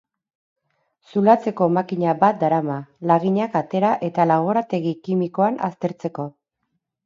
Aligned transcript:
Zulatzeko 1.11 1.67
makina 1.77 2.15
bat 2.23 2.41
darama, 2.45 2.79
laginak 3.13 3.61
atera 3.61 3.93
eta 4.11 4.29
laborategi 4.35 4.99
kimikoan 5.07 5.65
aztertzeko. 5.71 6.31